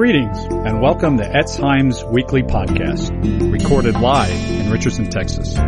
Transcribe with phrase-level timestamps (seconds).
[0.00, 5.58] Greetings and welcome to Etz Chaim's weekly podcast, recorded live in Richardson, Texas.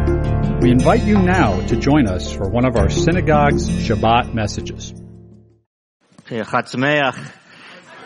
[0.62, 4.94] We invite you now to join us for one of our synagogue's Shabbat messages.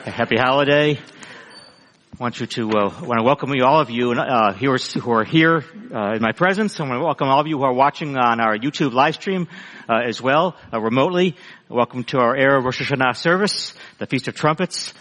[0.05, 0.99] A happy holiday.
[0.99, 4.79] I want you to uh, want to welcome you, all of you uh, who are,
[4.79, 5.65] who are here
[5.95, 6.81] uh, in my presence.
[6.81, 9.47] I want to welcome all of you who are watching on our YouTube live stream
[9.89, 11.37] uh, as well, uh, remotely.
[11.69, 14.93] Welcome to our Erev Rosh Hashanah service, the Feast of Trumpets.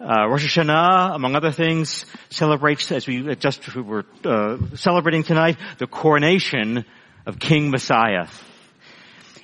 [0.00, 5.88] Uh, Rosh Hashanah, among other things, celebrates, as we just were uh, celebrating tonight, the
[5.88, 6.84] coronation
[7.26, 8.28] of King Messiah.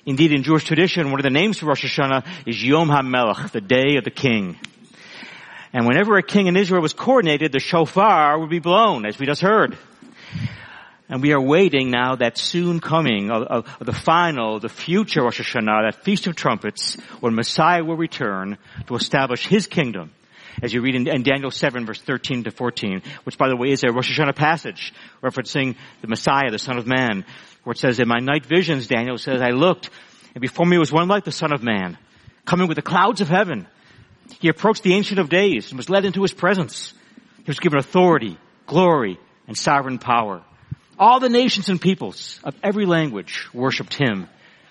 [0.06, 3.60] Indeed, in Jewish tradition, one of the names for Rosh Hashanah is Yom HaMelech, the
[3.60, 4.56] day of the king.
[5.72, 9.26] And whenever a king in Israel was coronated, the shofar would be blown, as we
[9.26, 9.76] just heard.
[11.09, 15.23] And we are waiting now that soon coming of, of, of, the final, the future
[15.23, 20.12] Rosh Hashanah, that Feast of Trumpets, when Messiah will return to establish His kingdom
[20.62, 23.70] as you read in, in, Daniel 7 verse 13 to 14, which by the way
[23.70, 24.92] is a Rosh Hashanah passage
[25.23, 27.24] referencing the Messiah, the Son of Man,
[27.65, 29.90] where it says, in my night visions, Daniel says, I looked
[30.34, 31.96] and before me was one like the Son of Man,
[32.45, 33.66] coming with the clouds of heaven.
[34.40, 36.92] He approached the Ancient of Days and was led into his presence.
[37.38, 38.36] He was given authority,
[38.66, 40.42] glory, and sovereign power.
[40.98, 44.29] All the nations and peoples of every language worshipped him.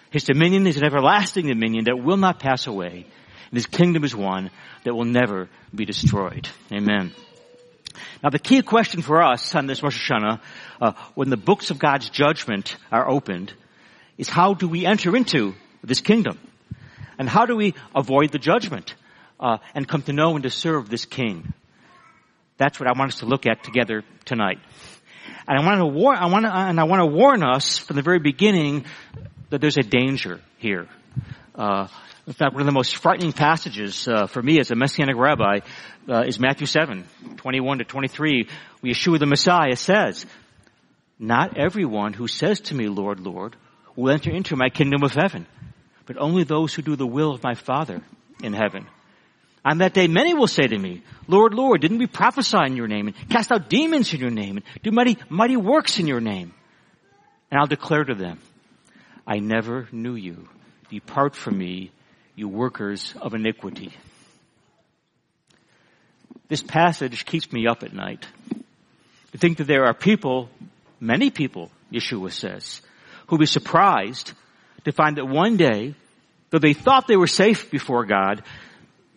[0.09, 3.07] His dominion is an everlasting dominion that will not pass away.
[3.53, 4.49] And his kingdom is one
[4.83, 6.49] that will never be destroyed.
[6.71, 7.11] Amen.
[8.23, 10.41] Now the key question for us on this Rosh Hashanah,
[10.81, 13.53] uh, when the books of God's judgment are opened,
[14.17, 16.39] is how do we enter into this kingdom?
[17.19, 18.95] And how do we avoid the judgment
[19.39, 21.53] uh, and come to know and to serve this king?
[22.57, 24.57] That's what I want us to look at together tonight.
[25.47, 27.97] And I want to warn, I want to, and I want to warn us from
[27.97, 28.85] the very beginning
[29.51, 30.87] that there's a danger here.
[31.53, 31.85] Uh,
[32.25, 35.59] in fact, one of the most frightening passages uh, for me as a Messianic rabbi
[36.07, 37.03] uh, is Matthew 7,
[37.35, 38.47] 21 to 23,
[38.79, 40.25] where Yeshua the Messiah says,
[41.19, 43.57] Not everyone who says to me, Lord, Lord,
[43.97, 45.45] will enter into my kingdom of heaven,
[46.05, 48.01] but only those who do the will of my Father
[48.41, 48.87] in heaven.
[49.65, 52.87] On that day, many will say to me, Lord, Lord, didn't we prophesy in your
[52.87, 56.19] name and cast out demons in your name and do mighty, mighty works in your
[56.21, 56.53] name?
[57.51, 58.39] And I'll declare to them,
[59.27, 60.47] I never knew you.
[60.89, 61.91] Depart from me,
[62.35, 63.93] you workers of iniquity.
[66.47, 68.25] This passage keeps me up at night.
[69.31, 70.49] To think that there are people,
[70.99, 72.81] many people, Yeshua says,
[73.27, 74.33] who'll be surprised
[74.85, 75.95] to find that one day,
[76.49, 78.43] though they thought they were safe before God,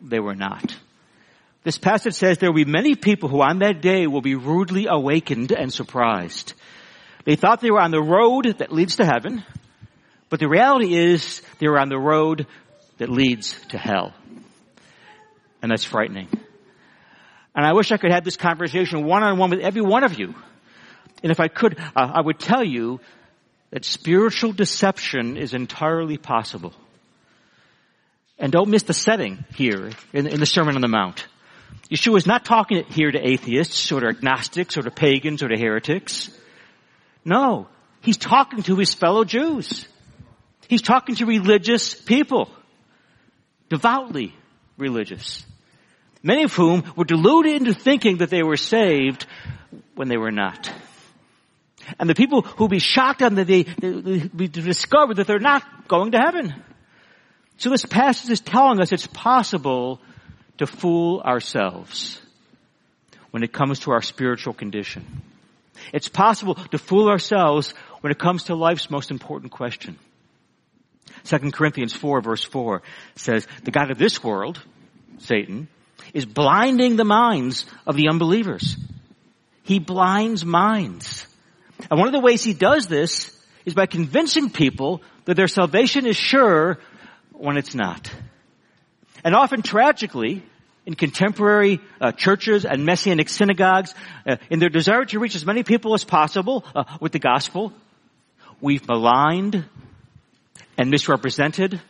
[0.00, 0.76] they were not.
[1.65, 4.87] This passage says there will be many people who on that day will be rudely
[4.88, 6.53] awakened and surprised.
[7.25, 9.43] They thought they were on the road that leads to heaven,
[10.28, 12.47] but the reality is they were on the road
[12.98, 14.14] that leads to hell.
[15.62, 16.28] And that's frightening.
[17.54, 20.18] And I wish I could have this conversation one on one with every one of
[20.18, 20.34] you.
[21.22, 23.00] And if I could, uh, I would tell you
[23.70, 26.74] that spiritual deception is entirely possible.
[28.38, 31.26] And don't miss the setting here in, in the Sermon on the Mount.
[31.90, 35.58] Yeshua is not talking here to atheists or to agnostics or to pagans or to
[35.58, 36.30] heretics.
[37.24, 37.68] No,
[38.02, 39.86] he's talking to his fellow Jews.
[40.68, 42.50] He's talking to religious people
[43.69, 44.34] devoutly
[44.77, 45.44] religious.
[46.22, 49.27] Many of whom were deluded into thinking that they were saved
[49.94, 50.71] when they were not.
[51.99, 56.12] And the people who be shocked on the day, they discover that they're not going
[56.12, 56.55] to heaven.
[57.59, 60.00] So this passage is telling us it's possible
[60.59, 62.21] to fool ourselves
[63.31, 65.22] when it comes to our spiritual condition.
[65.93, 69.99] It's possible to fool ourselves when it comes to life's most important question.
[71.26, 72.82] 2 Corinthians 4 verse 4
[73.16, 74.60] says, the God of this world,
[75.19, 75.69] Satan,
[76.14, 78.76] is blinding the minds of the unbelievers.
[79.62, 81.26] He blinds minds.
[81.91, 86.06] And one of the ways he does this is by convincing people that their salvation
[86.06, 86.78] is sure
[87.32, 88.10] when it's not.
[89.25, 90.43] And often tragically,
[90.87, 93.93] in contemporary uh, churches and messianic synagogues,
[94.25, 97.73] uh, in their desire to reach as many people as possible uh, with the gospel,
[98.61, 99.64] we've maligned
[100.76, 101.81] and misrepresented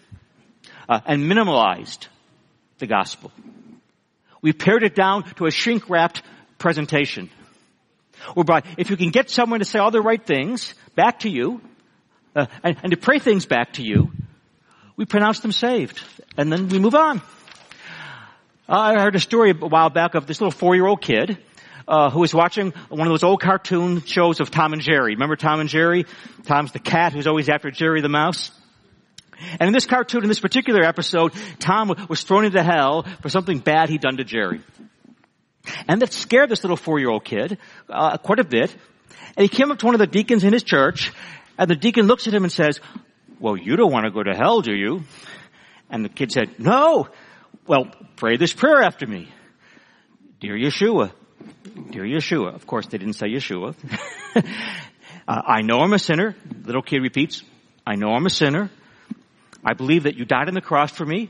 [0.88, 2.08] uh, and minimalized
[2.78, 3.32] the gospel.
[4.42, 6.22] We pared it down to a shrink wrapped
[6.58, 7.30] presentation.
[8.34, 11.60] Whereby, if you can get someone to say all the right things back to you,
[12.34, 14.10] uh, and, and to pray things back to you,
[14.96, 16.02] we pronounce them saved.
[16.36, 17.20] And then we move on.
[18.68, 21.38] I heard a story a while back of this little four-year-old kid
[21.86, 25.14] uh, who was watching one of those old cartoon shows of Tom and Jerry.
[25.14, 26.06] Remember Tom and Jerry?
[26.44, 28.50] Tom's the cat who's always after Jerry the mouse.
[29.58, 33.58] And in this cartoon, in this particular episode, Tom was thrown into hell for something
[33.58, 34.62] bad he'd done to Jerry.
[35.88, 37.58] And that scared this little four-year-old kid
[37.90, 38.74] uh, quite a bit.
[39.36, 41.12] And he came up to one of the deacons in his church,
[41.58, 42.80] and the deacon looks at him and says,
[43.38, 45.02] well, you don't want to go to hell, do you?
[45.90, 47.08] And the kid said, no.
[47.66, 49.28] Well, pray this prayer after me.
[50.40, 51.12] Dear Yeshua,
[51.90, 52.54] dear Yeshua.
[52.54, 53.74] Of course, they didn't say Yeshua.
[54.36, 54.42] uh,
[55.26, 56.36] I know I'm a sinner.
[56.64, 57.42] Little kid repeats,
[57.86, 58.70] I know I'm a sinner.
[59.66, 61.28] I believe that you died on the cross for me.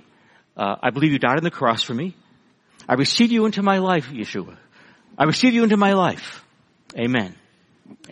[0.57, 2.15] Uh, I believe you died on the cross for me.
[2.87, 4.57] I receive you into my life, Yeshua.
[5.17, 6.45] I receive you into my life.
[6.95, 7.35] Amen.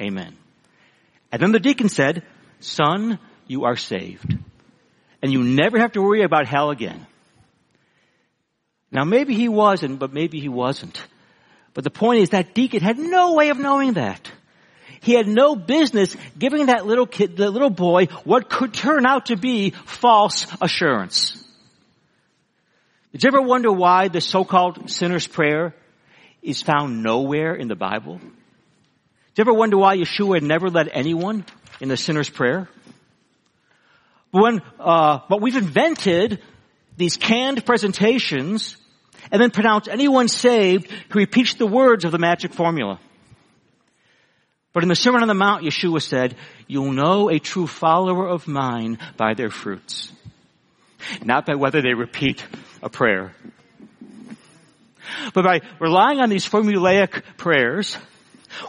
[0.00, 0.34] Amen.
[1.30, 2.22] And then the deacon said,
[2.60, 4.34] son, you are saved.
[5.22, 7.06] And you never have to worry about hell again.
[8.90, 11.04] Now maybe he wasn't, but maybe he wasn't.
[11.74, 14.30] But the point is that deacon had no way of knowing that.
[15.04, 19.26] He had no business giving that little kid, the little boy, what could turn out
[19.26, 21.38] to be false assurance.
[23.12, 25.74] Did you ever wonder why the so-called sinner's prayer
[26.42, 28.16] is found nowhere in the Bible?
[28.16, 31.44] Did you ever wonder why Yeshua never led anyone
[31.82, 32.70] in the sinner's prayer?
[34.32, 36.40] But when, uh, but we've invented
[36.96, 38.78] these canned presentations
[39.30, 43.00] and then pronounce anyone saved who repeats the words of the magic formula.
[44.74, 46.34] But in the Sermon on the Mount, Yeshua said,
[46.66, 50.12] you'll know a true follower of mine by their fruits.
[51.22, 52.44] Not by whether they repeat
[52.82, 53.34] a prayer.
[55.32, 57.96] But by relying on these formulaic prayers,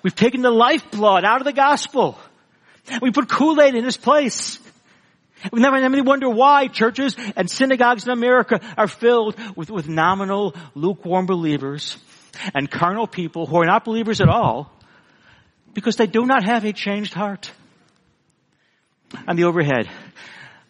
[0.04, 2.20] we've taken the lifeblood out of the gospel.
[3.02, 4.60] We put Kool-Aid in its place.
[5.52, 9.90] We never have any wonder why churches and synagogues in America are filled with, with
[9.90, 11.98] nominal, lukewarm believers
[12.54, 14.72] and carnal people who are not believers at all
[15.76, 17.52] because they do not have a changed heart.
[19.28, 19.88] On the overhead,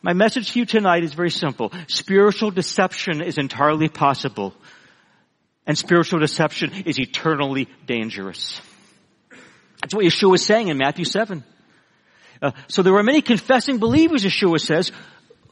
[0.02, 1.72] my message to you tonight is very simple.
[1.88, 4.54] Spiritual deception is entirely possible
[5.68, 8.60] and spiritual deception is eternally dangerous.
[9.82, 11.44] That's what Yeshua is saying in Matthew 7.
[12.42, 14.92] Uh, so there are many confessing believers, Yeshua says,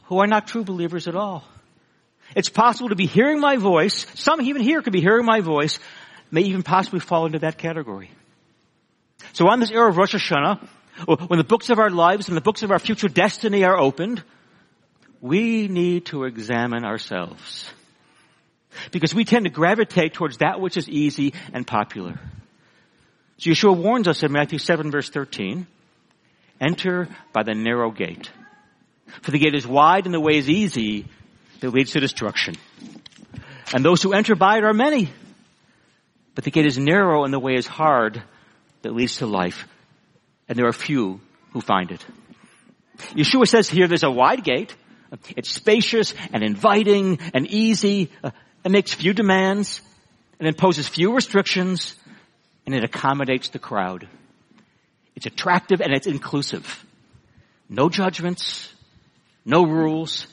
[0.04, 1.44] who are not true believers at all.
[2.36, 5.78] It's possible to be hearing my voice, some even here could be hearing my voice,
[6.30, 8.10] may even possibly fall into that category.
[9.32, 10.66] So on this erev of Rosh Hashanah,
[11.28, 14.22] when the books of our lives and the books of our future destiny are opened,
[15.20, 17.70] we need to examine ourselves.
[18.90, 22.18] Because we tend to gravitate towards that which is easy and popular.
[23.38, 25.66] So Yeshua warns us in Matthew 7 verse 13,
[26.60, 28.30] Enter by the narrow gate.
[29.22, 31.06] For the gate is wide and the way is easy
[31.60, 32.54] that leads to destruction.
[33.72, 35.10] And those who enter by it are many.
[36.34, 38.22] But the gate is narrow and the way is hard
[38.84, 39.66] that leads to life.
[40.48, 41.20] And there are few
[41.52, 42.04] who find it.
[43.10, 44.74] Yeshua says here there's a wide gate.
[45.36, 48.10] It's spacious and inviting and easy.
[48.22, 48.30] Uh,
[48.64, 49.80] it makes few demands
[50.38, 51.96] and imposes few restrictions
[52.66, 54.08] and it accommodates the crowd.
[55.14, 56.84] It's attractive and it's inclusive.
[57.68, 58.72] No judgments,
[59.44, 60.26] no rules,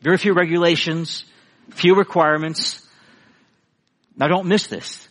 [0.00, 1.24] very few regulations,
[1.70, 2.86] few requirements.
[4.16, 5.08] Now don't miss this.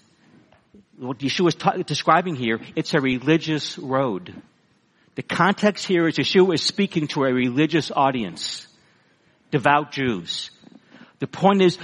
[1.00, 4.34] What Yeshua is ta- describing here, it's a religious road.
[5.16, 8.68] The context here is Yeshua is speaking to a religious audience.
[9.50, 10.52] Devout Jews.
[11.20, 11.78] The point is,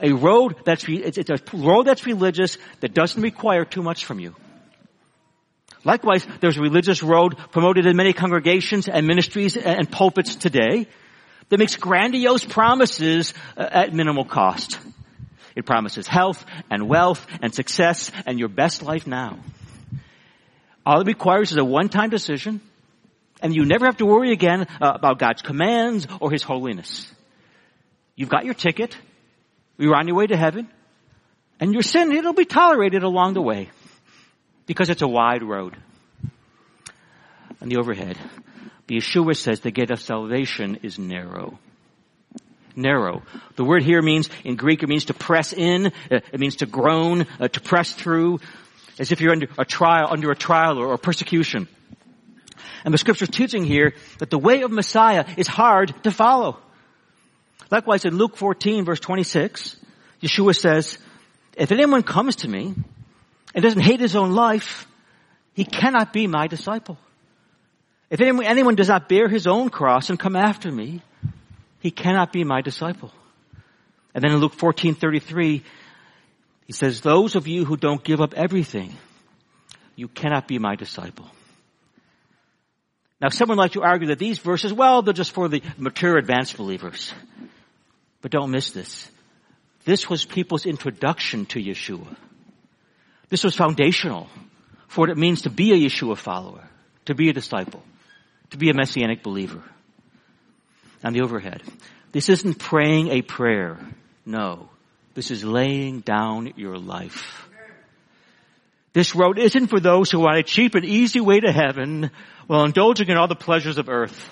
[0.00, 4.36] a road that's, it's a road that's religious that doesn't require too much from you.
[5.84, 10.86] Likewise, there's a religious road promoted in many congregations and ministries and pulpits today
[11.48, 14.78] that makes grandiose promises at minimal cost.
[15.60, 19.38] It promises health and wealth and success and your best life now.
[20.86, 22.62] All it requires is a one-time decision
[23.42, 27.12] and you never have to worry again uh, about God's commands or His holiness.
[28.16, 28.96] You've got your ticket.
[29.76, 30.66] You're on your way to heaven.
[31.60, 33.68] And your sin, it'll be tolerated along the way
[34.64, 35.76] because it's a wide road.
[37.60, 38.18] On the overhead,
[38.88, 41.58] Yeshua says the gate of salvation is narrow.
[42.76, 43.22] Narrow.
[43.56, 46.66] The word here means, in Greek, it means to press in, uh, it means to
[46.66, 48.40] groan, uh, to press through,
[48.98, 51.68] as if you're under a trial, under a trial or, or persecution.
[52.84, 56.58] And the scripture's teaching here that the way of Messiah is hard to follow.
[57.70, 59.76] Likewise in Luke 14 verse 26,
[60.22, 60.98] Yeshua says,
[61.56, 62.74] if anyone comes to me
[63.54, 64.86] and doesn't hate his own life,
[65.54, 66.98] he cannot be my disciple.
[68.08, 71.02] If anyone, anyone does not bear his own cross and come after me,
[71.80, 73.10] he cannot be my disciple.
[74.14, 75.62] And then in Luke 14:33,
[76.66, 78.96] he says, "Those of you who don't give up everything,
[79.96, 81.30] you cannot be my disciple."
[83.20, 86.56] Now, someone like to argue that these verses, well, they're just for the mature, advanced
[86.56, 87.12] believers.
[88.22, 89.10] But don't miss this.
[89.84, 92.16] This was people's introduction to Yeshua.
[93.28, 94.28] This was foundational
[94.88, 96.68] for what it means to be a Yeshua follower,
[97.06, 97.82] to be a disciple,
[98.50, 99.62] to be a messianic believer.
[101.02, 101.62] On the overhead,
[102.12, 103.78] this isn't praying a prayer.
[104.26, 104.68] No.
[105.14, 107.46] This is laying down your life.
[108.92, 112.10] This road isn't for those who want a cheap and easy way to heaven
[112.46, 114.28] while indulging in all the pleasures of earth.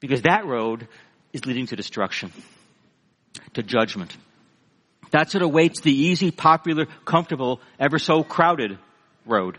[0.00, 0.88] Because that road
[1.32, 2.32] is leading to destruction,
[3.54, 4.16] to judgment.
[5.10, 8.78] That's what awaits the easy, popular, comfortable, ever so crowded
[9.26, 9.58] road.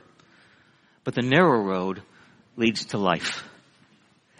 [1.03, 2.01] But the narrow road
[2.55, 3.47] leads to life.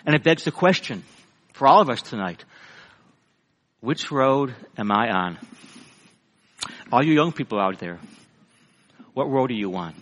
[0.06, 1.04] And it begs the question
[1.54, 2.44] for all of us tonight,
[3.80, 5.38] which road am I on?
[6.92, 8.00] All you young people out there,
[9.14, 9.94] what road are you on?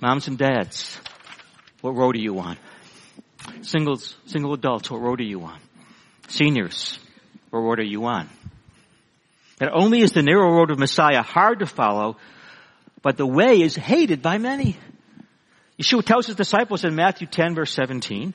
[0.00, 0.98] Moms and dads,
[1.80, 2.56] what road are you on?
[3.62, 5.58] Singles, single adults, what road are you on?
[6.28, 6.98] Seniors,
[7.50, 8.28] what road are you on?
[9.60, 12.16] Not only is the narrow road of Messiah hard to follow,
[13.02, 14.76] but the way is hated by many.
[15.80, 18.34] Yeshua tells his disciples in Matthew 10 verse 17,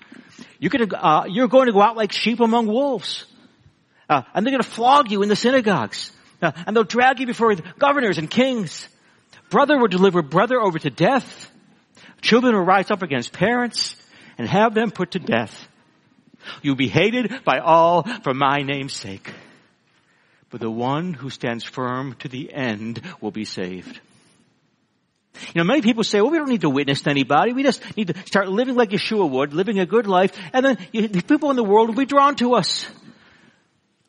[0.59, 3.25] you're going to, uh, you're going to go out like sheep among wolves.
[4.09, 6.11] Uh, and they're going to flog you in the synagogues.
[6.41, 8.87] Uh, and they'll drag you before governors and kings.
[9.49, 11.51] Brother will deliver brother over to death.
[12.21, 13.95] Children will rise up against parents
[14.37, 15.67] and have them put to death.
[16.61, 19.31] You'll be hated by all for my name's sake.
[20.49, 23.99] But the one who stands firm to the end will be saved.
[25.53, 27.53] You know, many people say, well, we don't need to witness to anybody.
[27.53, 30.77] We just need to start living like Yeshua would, living a good life, and then
[30.91, 32.87] you, the people in the world will be drawn to us.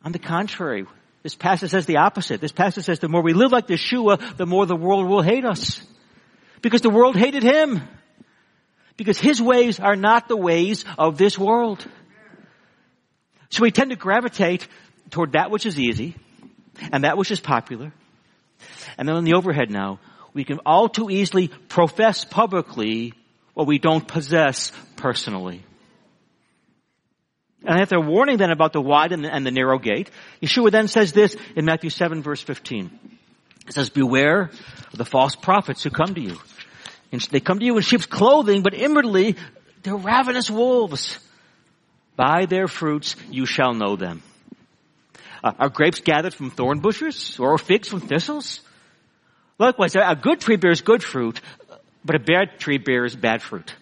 [0.03, 0.85] On the contrary,
[1.23, 2.39] this passage says the opposite.
[2.39, 5.45] This passage says the more we live like Yeshua, the more the world will hate
[5.45, 5.81] us.
[6.61, 7.81] Because the world hated him.
[8.97, 11.85] Because his ways are not the ways of this world.
[13.49, 14.67] So we tend to gravitate
[15.09, 16.15] toward that which is easy
[16.91, 17.91] and that which is popular.
[18.97, 19.99] And then on the overhead now,
[20.33, 23.13] we can all too easily profess publicly
[23.53, 25.63] what we don't possess personally.
[27.65, 30.09] And after a warning then about the wide and the, and the narrow gate,
[30.41, 32.89] Yeshua then says this in Matthew 7 verse 15.
[33.67, 34.49] It says, beware
[34.91, 36.37] of the false prophets who come to you.
[37.11, 39.35] And they come to you in sheep's clothing, but inwardly
[39.83, 41.19] they're ravenous wolves.
[42.15, 44.23] By their fruits you shall know them.
[45.43, 48.61] Uh, are grapes gathered from thorn bushes or figs from thistles?
[49.59, 51.41] Likewise, a good tree bears good fruit,
[52.03, 53.75] but a bad tree bears bad fruit.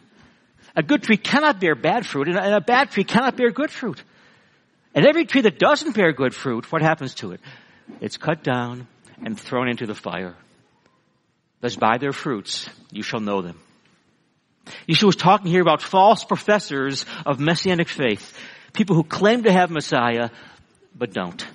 [0.75, 4.03] A good tree cannot bear bad fruit, and a bad tree cannot bear good fruit.
[4.95, 7.41] And every tree that doesn't bear good fruit, what happens to it?
[8.01, 8.87] It's cut down
[9.23, 10.35] and thrown into the fire.
[11.61, 13.59] Thus by their fruits you shall know them.
[14.87, 18.37] Yeshua was talking here about false professors of messianic faith.
[18.73, 20.29] People who claim to have Messiah,
[20.95, 21.45] but don't.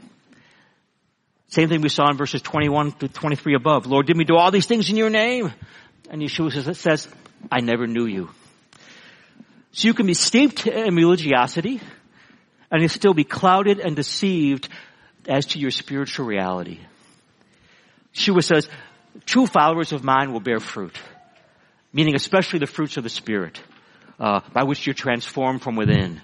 [1.52, 3.86] Same thing we saw in verses 21 to 23 above.
[3.86, 5.52] Lord, did we do all these things in your name?
[6.08, 7.06] And Yeshua says,
[7.50, 8.30] I never knew you.
[9.72, 11.82] So you can be steeped in religiosity
[12.70, 14.70] and still be clouded and deceived
[15.28, 16.80] as to your spiritual reality.
[18.14, 18.66] Yeshua says,
[19.26, 20.98] true followers of mine will bear fruit,
[21.92, 23.60] meaning especially the fruits of the Spirit,
[24.18, 26.22] uh, by which you're transformed from within.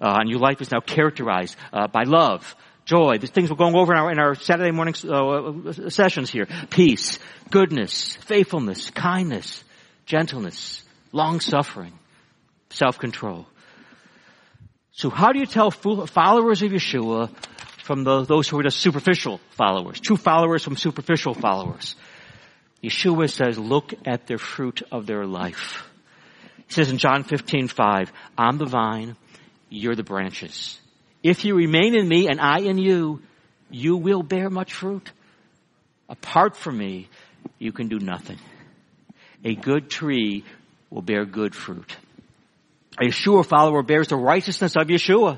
[0.00, 2.54] Uh, and your life is now characterized uh, by love,
[2.88, 3.18] joy.
[3.18, 6.48] These things we're going over in our, in our Saturday morning uh, sessions here.
[6.70, 7.18] Peace,
[7.50, 9.62] goodness, faithfulness, kindness,
[10.06, 11.92] gentleness, long suffering,
[12.70, 13.46] self-control.
[14.92, 17.30] So how do you tell followers of Yeshua
[17.84, 20.00] from the, those who are just superficial followers?
[20.00, 21.94] True followers from superficial followers.
[22.82, 25.84] Yeshua says, look at the fruit of their life.
[26.68, 29.16] He says in John 15, 5, I'm the vine,
[29.68, 30.80] you're the branches.
[31.28, 33.20] If you remain in me and I in you,
[33.70, 35.12] you will bear much fruit.
[36.08, 37.08] Apart from me,
[37.58, 38.38] you can do nothing.
[39.44, 40.44] A good tree
[40.88, 41.94] will bear good fruit.
[42.98, 45.36] A Yeshua follower bears the righteousness of Yeshua,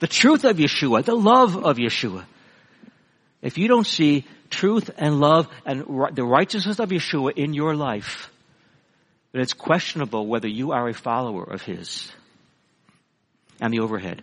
[0.00, 2.26] the truth of Yeshua, the love of Yeshua.
[3.40, 5.80] If you don't see truth and love and
[6.12, 8.30] the righteousness of Yeshua in your life,
[9.32, 12.12] then it's questionable whether you are a follower of His.
[13.62, 14.22] And the overhead.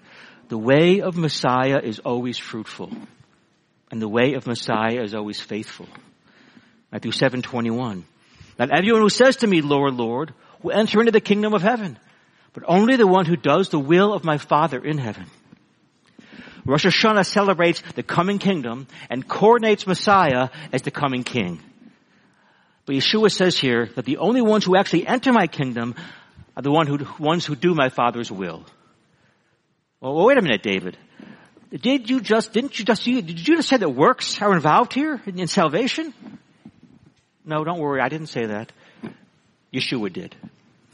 [0.50, 2.92] The way of Messiah is always fruitful.
[3.92, 5.88] And the way of Messiah is always faithful.
[6.92, 8.06] Matthew 7:21.
[8.58, 11.98] Not everyone who says to me, Lord, Lord, will enter into the kingdom of heaven,
[12.54, 15.26] but only the one who does the will of my Father in heaven.
[16.66, 21.62] Rosh Hashanah celebrates the coming kingdom and coordinates Messiah as the coming king.
[22.86, 25.96] But Yeshua says here that the only ones who actually enter my kingdom
[26.56, 26.72] are the
[27.20, 28.66] ones who do my Father's will.
[30.00, 30.98] Well, wait a minute, David.
[31.72, 35.20] Did you just, didn't you just, did you just say that works are involved here
[35.26, 36.14] in, in salvation?
[37.44, 38.72] No, don't worry, I didn't say that.
[39.74, 40.36] Yeshua did.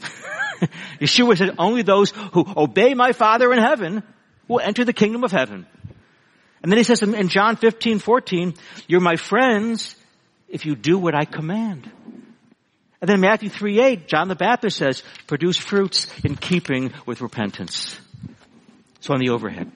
[1.00, 4.02] Yeshua said, only those who obey my Father in heaven
[4.48, 5.66] will enter the kingdom of heaven.
[6.62, 8.54] And then he says in John 15, 14,
[8.88, 9.94] you're my friends
[10.48, 11.90] if you do what I command.
[13.00, 18.00] And then Matthew 3, 8, John the Baptist says, produce fruits in keeping with repentance.
[19.04, 19.70] So on the overhead.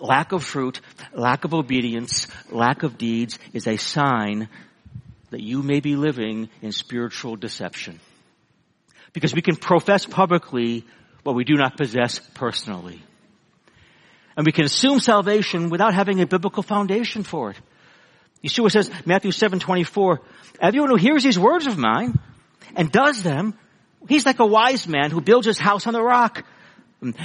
[0.00, 0.80] Lack of fruit,
[1.12, 4.48] lack of obedience, lack of deeds is a sign
[5.30, 8.00] that you may be living in spiritual deception.
[9.12, 10.84] Because we can profess publicly
[11.22, 13.00] what we do not possess personally.
[14.36, 17.56] And we can assume salvation without having a biblical foundation for it.
[18.42, 20.20] Yeshua says, Matthew 7, 24,
[20.60, 22.18] everyone who hears these words of mine
[22.74, 23.56] and does them,
[24.08, 26.44] he's like a wise man who builds his house on the rock.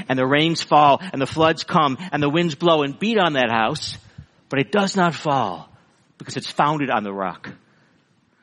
[0.07, 3.33] And the rains fall and the floods come and the winds blow and beat on
[3.33, 3.97] that house,
[4.49, 5.69] but it does not fall
[6.17, 7.49] because it's founded on the rock.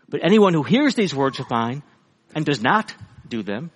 [0.09, 1.83] But anyone who hears these words of mine
[2.35, 2.95] and does not
[3.29, 3.71] do them,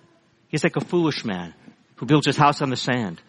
[0.47, 1.53] he's like a foolish man
[1.95, 3.21] who builds his house on the sand.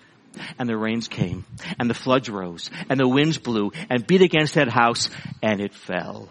[0.58, 1.44] And the rains came,
[1.78, 5.10] and the floods rose, and the winds blew, and beat against that house,
[5.42, 6.30] and it fell.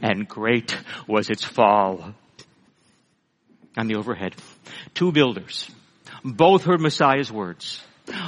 [0.00, 0.76] And great
[1.08, 2.14] was its fall.
[3.76, 4.36] On the overhead,
[4.94, 5.68] two builders,
[6.24, 7.82] both heard Messiah's words.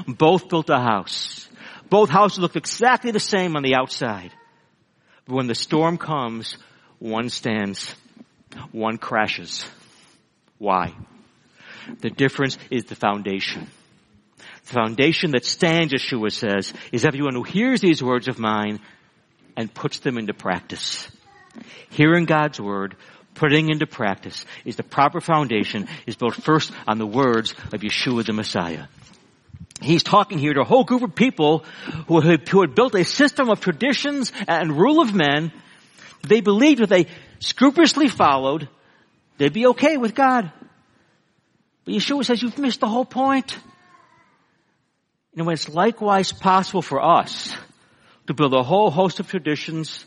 [0.07, 1.49] Both built a house.
[1.88, 4.33] Both houses looked exactly the same on the outside.
[5.26, 6.57] But when the storm comes,
[6.99, 7.95] one stands,
[8.73, 9.64] one crashes.
[10.59, 10.95] Why?
[12.00, 13.68] The difference is the foundation.
[14.37, 18.80] The foundation that stands, Yeshua says, is everyone who hears these words of mine
[19.57, 21.11] and puts them into practice.
[21.90, 22.97] Hearing God's word,
[23.38, 28.26] putting into practice is the proper foundation is built first on the words of Yeshua
[28.26, 28.87] the Messiah.
[29.80, 31.64] He's talking here to a whole group of people
[32.09, 35.52] who had, who had built a system of traditions and rule of men.
[36.26, 37.07] They believed if they
[37.38, 38.68] scrupulously followed,
[39.38, 40.50] they'd be okay with God.
[41.85, 43.57] But Yeshua says you've missed the whole point.
[45.37, 47.57] Know, it's likewise possible for us
[48.27, 50.05] to build a whole host of traditions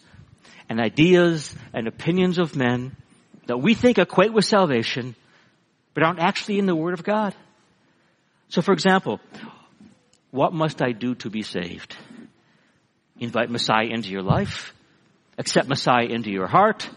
[0.68, 2.98] and ideas and opinions of men
[3.48, 5.16] that we think equate with salvation,
[5.94, 7.36] but aren't actually in the Word of God.
[8.50, 9.20] So for example,
[10.32, 11.96] what must I do to be saved?
[13.20, 14.74] Invite Messiah into your life?
[15.38, 16.90] Accept Messiah into your heart?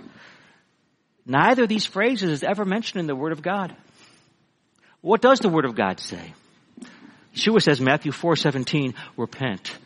[1.26, 3.74] Neither of these phrases is ever mentioned in the Word of God.
[5.00, 6.34] What does the Word of God say?
[7.34, 9.76] Yeshua says, Matthew 4:17, repent,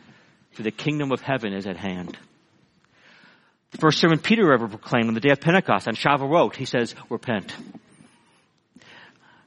[0.51, 2.17] for the kingdom of heaven is at hand.
[3.71, 6.95] The first sermon Peter ever proclaimed on the day of Pentecost on Shavuot, he says,
[7.09, 7.55] repent.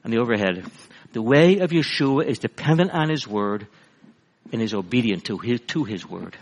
[0.05, 0.65] On the overhead,
[1.11, 3.67] the way of Yeshua is dependent on his word
[4.51, 6.37] and is obedient to his, to his word.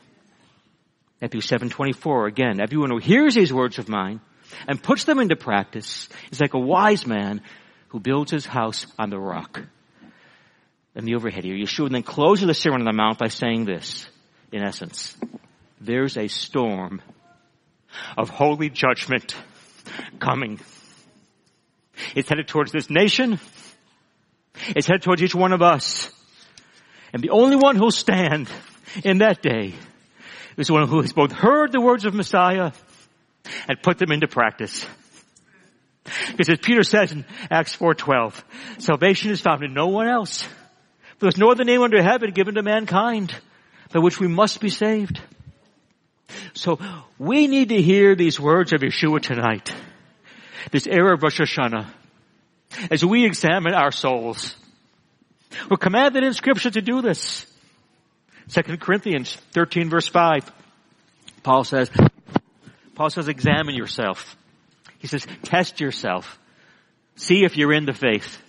[1.22, 4.22] Matthew 7:24 again, everyone who hears these words of mine
[4.68, 7.42] and puts them into practice is like a wise man
[7.90, 9.62] who builds his house on the rock.
[10.96, 14.08] And the overhead here, Yeshua then closes the Sermon on the Mount by saying this,
[14.52, 15.16] in essence,
[15.80, 17.02] there's a storm
[18.18, 19.36] of holy judgment
[20.20, 20.60] coming.
[22.16, 23.40] It's headed towards this nation.
[24.70, 26.12] It's headed towards each one of us.
[27.14, 28.50] And the only one who'll stand
[29.04, 29.74] in that day
[30.58, 32.72] is one who has both heard the words of Messiah
[33.68, 34.86] and put them into practice.
[36.04, 40.44] Because as Peter says in Acts 4.12, salvation is found in no one else.
[40.44, 43.36] For There's no other name under heaven given to mankind
[43.92, 45.22] by which we must be saved.
[46.54, 46.80] So
[47.18, 49.74] we need to hear these words of Yeshua tonight.
[50.72, 51.88] This erev of Rosh Hashanah.
[52.90, 54.56] As we examine our souls.
[55.70, 57.46] We're commanded in scripture to do this.
[58.50, 60.52] 2 Corinthians 13 verse 5.
[61.44, 61.90] Paul says,
[62.96, 64.36] Paul says, examine yourself.
[65.00, 66.40] He says, test yourself.
[67.16, 68.42] See if you're in the faith.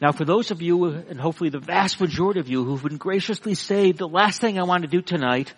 [0.00, 3.54] Now for those of you, and hopefully the vast majority of you who've been graciously
[3.54, 5.54] saved, the last thing I want to do tonight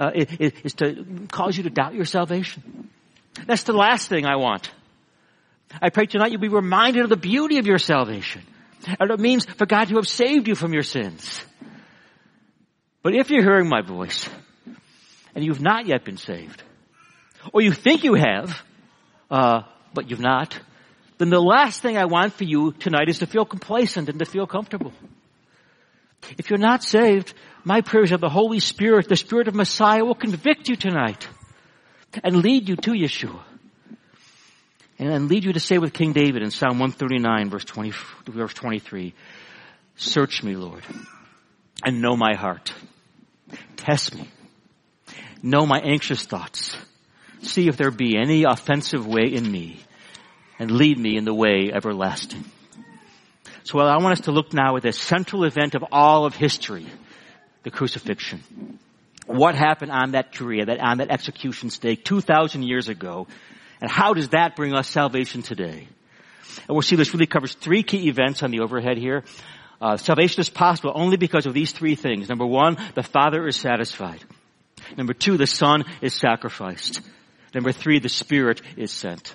[0.00, 2.88] uh, is, is to cause you to doubt your salvation.
[3.46, 4.70] That's the last thing I want.
[5.80, 8.42] I pray tonight you'll be reminded of the beauty of your salvation.
[8.98, 11.44] And it means for God to have saved you from your sins.
[13.02, 14.28] But if you're hearing my voice,
[15.34, 16.62] and you've not yet been saved,
[17.52, 18.62] or you think you have,
[19.30, 20.58] uh, but you've not,
[21.18, 24.24] then the last thing I want for you tonight is to feel complacent and to
[24.24, 24.92] feel comfortable.
[26.38, 30.14] If you're not saved, my prayers of the Holy Spirit, the Spirit of Messiah will
[30.14, 31.26] convict you tonight
[32.22, 33.40] and lead you to Yeshua.
[34.98, 37.92] And lead you to say with King David in Psalm 139 verse 20,
[38.26, 39.14] verse 23,
[39.96, 40.82] search me, Lord,
[41.84, 42.72] and know my heart.
[43.76, 44.28] Test me.
[45.42, 46.76] Know my anxious thoughts.
[47.42, 49.80] see if there be any offensive way in me
[50.58, 52.44] and lead me in the way everlasting.
[53.64, 56.86] So I want us to look now at the central event of all of history,
[57.62, 58.78] the crucifixion.
[59.26, 63.26] What happened on that tree, on that execution stake 2,000 years ago,
[63.80, 65.86] and how does that bring us salvation today?
[66.66, 69.24] And we'll see this really covers three key events on the overhead here.
[69.80, 72.28] Uh, salvation is possible only because of these three things.
[72.28, 74.22] Number one, the Father is satisfied.
[74.96, 77.00] Number two, the Son is sacrificed.
[77.54, 79.34] Number three, the Spirit is sent.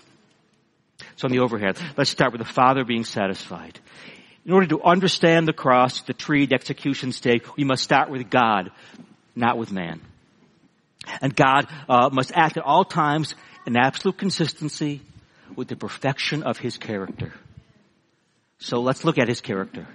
[1.15, 3.79] So on the overhead, let's start with the Father being satisfied.
[4.45, 8.29] In order to understand the cross, the tree, the execution stake, we must start with
[8.29, 8.71] God,
[9.35, 10.01] not with man.
[11.21, 15.01] And God uh, must act at all times in absolute consistency
[15.55, 17.33] with the perfection of His character.
[18.59, 19.87] So let's look at His character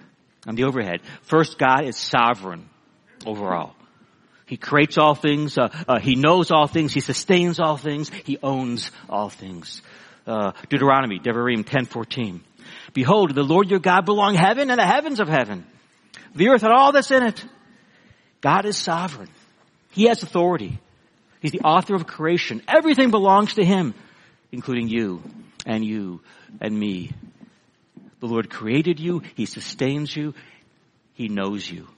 [0.47, 1.01] on the overhead.
[1.23, 2.69] First, God is sovereign
[3.25, 3.75] overall.
[4.47, 5.57] He creates all things.
[5.57, 6.93] Uh, uh, he knows all things.
[6.93, 8.11] He sustains all things.
[8.25, 9.81] He owns all things.
[10.27, 12.41] Uh, Deuteronomy, Devarim 10:14.
[12.93, 15.65] Behold, the Lord your God belong heaven and the heavens of heaven,
[16.35, 17.45] the earth and all that's in it.
[18.41, 19.29] God is sovereign.
[19.91, 20.79] He has authority.
[21.41, 22.63] He's the author of creation.
[22.69, 23.95] Everything belongs to Him,
[24.53, 25.23] including you
[25.67, 26.21] and you
[26.61, 27.11] and me.
[28.21, 29.23] The Lord created you.
[29.35, 30.35] He sustains you.
[31.15, 31.89] He knows you.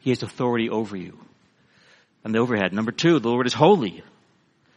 [0.00, 1.18] He has authority over you
[2.24, 2.72] And the overhead.
[2.72, 4.02] Number two, the Lord is holy.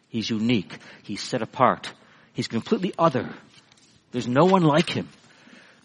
[0.09, 0.77] He's unique.
[1.03, 1.91] He's set apart.
[2.33, 3.29] He's completely other.
[4.11, 5.07] There's no one like him.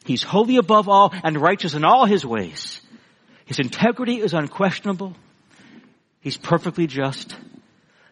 [0.04, 2.80] He's holy above all and righteous in all his ways.
[3.46, 5.14] His integrity is unquestionable.
[6.20, 7.36] He's perfectly just.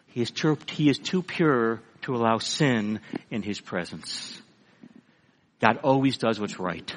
[0.07, 2.99] He is too, he is too pure to allow sin
[3.31, 4.41] in his presence.
[5.59, 6.93] God always does what's right.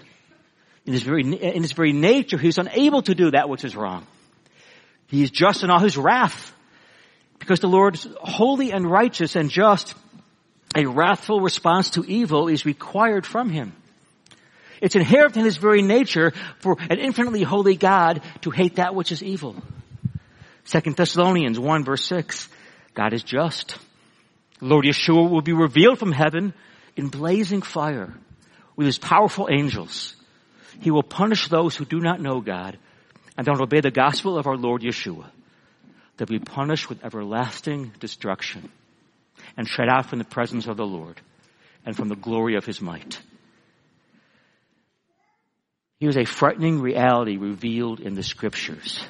[0.84, 4.06] In his very, in his very nature, he's unable to do that which is wrong.
[5.08, 6.52] He is just in all his wrath.
[7.38, 9.94] Because the Lord is holy and righteous and just,
[10.74, 13.72] a wrathful response to evil is required from him.
[14.80, 19.12] It's inherent in his very nature for an infinitely holy God to hate that which
[19.12, 19.56] is evil.
[20.64, 22.48] Second Thessalonians 1 verse 6.
[22.94, 23.78] God is just.
[24.60, 26.54] Lord Yeshua will be revealed from heaven
[26.96, 28.14] in blazing fire
[28.74, 30.16] with his powerful angels.
[30.80, 32.78] He will punish those who do not know God
[33.36, 35.26] and don't obey the gospel of our Lord Yeshua,
[36.16, 38.70] they'll be punished with everlasting destruction
[39.56, 41.20] and shut out from the presence of the Lord
[41.84, 43.20] and from the glory of his might.
[45.98, 49.02] Here's a frightening reality revealed in the scriptures.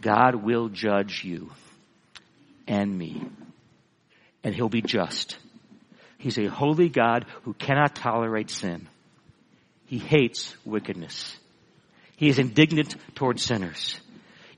[0.00, 1.50] God will judge you
[2.66, 3.22] and me,
[4.42, 5.38] and he'll be just.
[6.18, 8.88] He's a holy God who cannot tolerate sin.
[9.86, 11.36] He hates wickedness.
[12.16, 14.00] He is indignant towards sinners.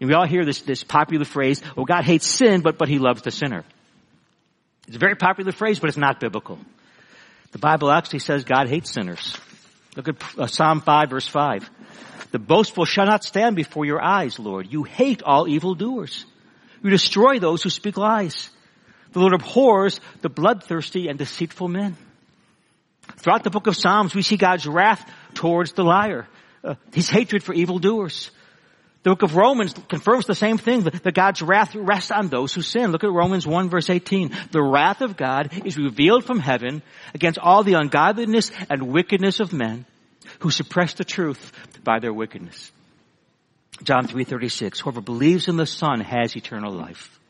[0.00, 2.98] And we all hear this, this popular phrase, well, God hates sin, but, but he
[2.98, 3.64] loves the sinner.
[4.86, 6.58] It's a very popular phrase, but it's not biblical.
[7.52, 9.36] The Bible actually says God hates sinners.
[9.96, 11.68] Look at uh, Psalm 5 verse 5.
[12.32, 14.70] The boastful shall not stand before your eyes, Lord.
[14.70, 16.26] You hate all evildoers.
[16.82, 18.50] You destroy those who speak lies.
[19.12, 21.96] The Lord abhors the bloodthirsty and deceitful men.
[23.16, 26.26] Throughout the book of Psalms, we see God's wrath towards the liar
[26.66, 28.30] uh, his hatred for evildoers.
[29.06, 32.60] The book of Romans confirms the same thing, that God's wrath rests on those who
[32.60, 32.90] sin.
[32.90, 34.34] Look at Romans 1 verse 18.
[34.50, 36.82] The wrath of God is revealed from heaven
[37.14, 39.86] against all the ungodliness and wickedness of men
[40.40, 41.52] who suppress the truth
[41.84, 42.72] by their wickedness.
[43.84, 47.20] John 3.36, whoever believes in the Son has eternal life.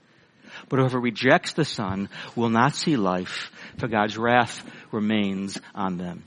[0.70, 6.24] But whoever rejects the Son will not see life, for God's wrath remains on them.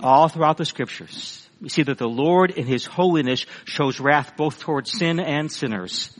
[0.00, 4.60] All throughout the scriptures, we see that the Lord in His holiness shows wrath both
[4.60, 6.14] towards sin and sinners.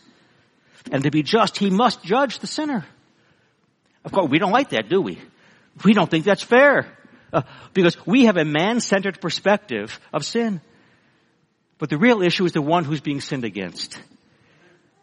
[0.90, 2.87] And to be just, He must judge the sinner.
[4.07, 5.20] Of course, we don't like that, do we?
[5.85, 6.87] We don't think that's fair.
[7.30, 7.42] Uh,
[7.74, 10.62] because we have a man-centered perspective of sin.
[11.76, 13.98] But the real issue is the one who's being sinned against.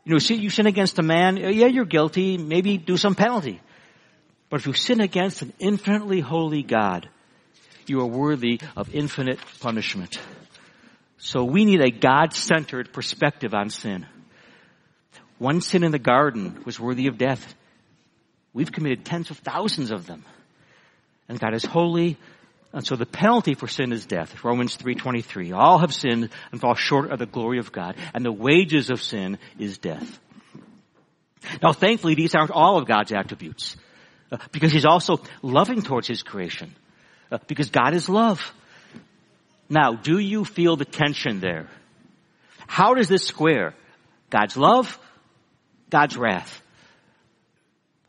[0.06, 3.14] You know, see, you sin against a man, uh, yeah, you're guilty, maybe do some
[3.14, 3.62] penalty.
[4.50, 7.10] But if you sin against an infinitely holy God,
[7.92, 10.20] you are worthy of infinite punishment.
[11.20, 14.08] So we need a God-centered perspective on sin.
[15.38, 17.56] One sin in the garden was worthy of death.
[18.54, 20.26] We've committed tens of thousands of them.
[21.30, 22.18] And God is holy,
[22.74, 24.44] and so the penalty for sin is death.
[24.44, 25.56] Romans 3.23.
[25.56, 29.02] All have sinned and fall short of the glory of God, and the wages of
[29.02, 30.20] sin is death.
[31.62, 33.76] Now thankfully these aren't all of God's attributes,
[34.32, 36.76] uh, because He's also loving towards His creation.
[37.48, 38.54] Because God is love.
[39.70, 41.68] Now, do you feel the tension there?
[42.68, 43.74] How does this square?
[44.30, 45.00] God's love,
[45.90, 46.62] God's wrath.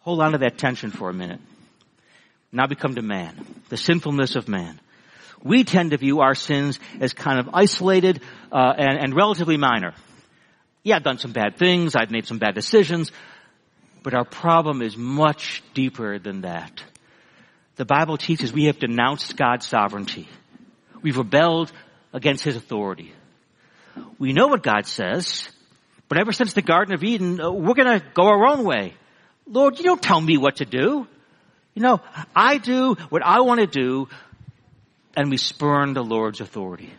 [0.00, 1.40] Hold on to that tension for a minute.
[2.50, 4.80] Now we come to man, the sinfulness of man.
[5.42, 8.20] We tend to view our sins as kind of isolated
[8.52, 9.94] uh, and, and relatively minor.
[10.82, 13.10] Yeah, I've done some bad things, I've made some bad decisions,
[14.02, 16.82] but our problem is much deeper than that.
[17.76, 20.28] The Bible teaches we have denounced God's sovereignty.
[21.00, 21.72] We've rebelled
[22.12, 23.12] against His authority.
[24.18, 25.48] We know what God says,
[26.08, 28.94] but ever since the Garden of Eden, uh, we're gonna go our own way.
[29.46, 31.06] Lord, you don't tell me what to do.
[31.74, 32.00] You know,
[32.36, 34.08] I do what I want to do,
[35.16, 36.92] and we spurn the Lord's authority.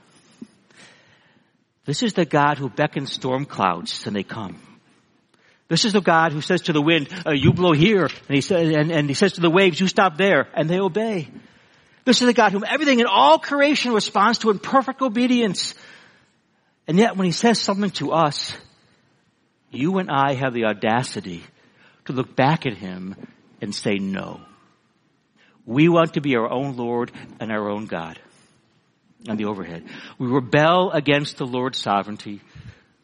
[1.85, 4.59] This is the God who beckons storm clouds and they come.
[5.67, 8.41] This is the God who says to the wind, uh, you blow here, and he,
[8.41, 11.29] says, and, and he says to the waves, you stop there, and they obey.
[12.05, 15.73] This is the God whom everything in all creation responds to in perfect obedience.
[16.87, 18.55] And yet when he says something to us,
[19.71, 21.43] you and I have the audacity
[22.05, 23.15] to look back at him
[23.61, 24.41] and say no.
[25.65, 28.19] We want to be our own Lord and our own God.
[29.29, 29.85] On the overhead.
[30.19, 32.41] We rebel against the Lord's sovereignty.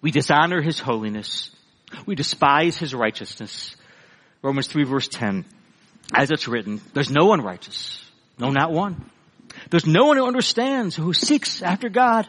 [0.01, 1.49] We dishonor His holiness.
[2.05, 3.75] We despise His righteousness.
[4.41, 5.45] Romans 3 verse 10.
[6.13, 8.03] As it's written, there's no one righteous.
[8.37, 9.09] No, not one.
[9.69, 12.27] There's no one who understands, who seeks after God.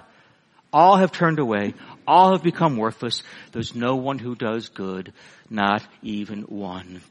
[0.72, 1.74] All have turned away.
[2.06, 3.22] All have become worthless.
[3.52, 5.12] There's no one who does good.
[5.48, 7.02] Not even one.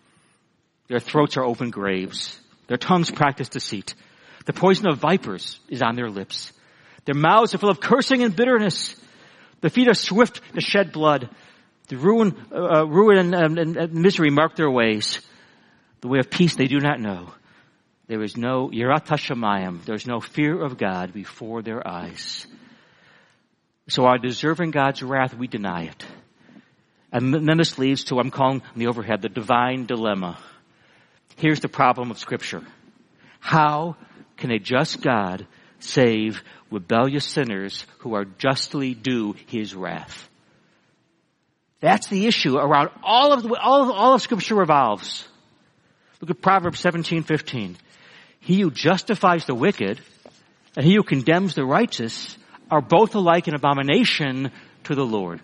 [0.88, 2.40] Their throats are open graves.
[2.68, 3.96] Their tongues practice deceit.
[4.46, 6.52] The poison of vipers is on their lips.
[7.06, 8.96] Their mouths are full of cursing and bitterness.
[9.62, 11.30] Their feet are swift to shed blood.
[11.90, 15.20] The ruin, uh, ruin and, and, and, misery mark their ways.
[16.02, 17.34] The way of peace they do not know.
[18.08, 19.86] There is no yirat hashamayim.
[19.86, 22.46] There is no fear of God before their eyes.
[23.90, 26.06] So our deserving God's wrath, we deny it.
[27.12, 30.38] And then this leads to what I'm calling the overhead, the divine dilemma.
[31.38, 32.62] Here's the problem of scripture.
[33.40, 33.96] How
[34.38, 35.48] can a just God
[35.80, 40.29] save rebellious sinners who are justly due his wrath?
[41.80, 45.28] That's the issue around all of, the, all of, all of scripture revolves.
[46.22, 47.78] Look at Proverbs 17, 15.
[48.42, 50.02] He who justifies the wicked
[50.76, 52.38] and he who condemns the righteous
[52.70, 54.52] are both alike an abomination
[54.86, 55.42] to the Lord.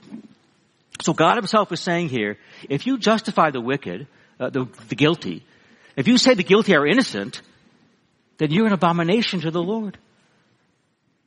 [1.01, 2.37] So God himself is saying here,
[2.69, 4.07] if you justify the wicked,
[4.39, 5.43] uh, the, the guilty,
[5.95, 7.41] if you say the guilty are innocent,
[8.37, 9.97] then you're an abomination to the Lord.